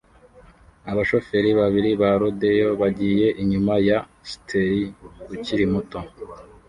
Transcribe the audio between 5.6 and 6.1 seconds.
muto